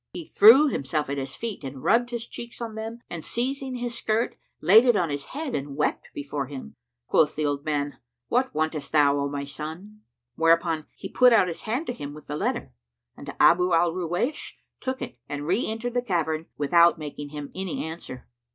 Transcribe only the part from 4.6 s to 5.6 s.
it on his head